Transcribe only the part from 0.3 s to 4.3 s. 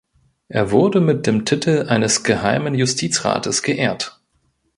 Er wurde mit dem Titel eines Geheimen Justizrates geehrt.